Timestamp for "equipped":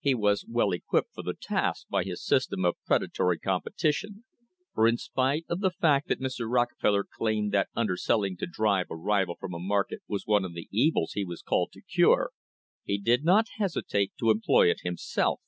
0.72-1.12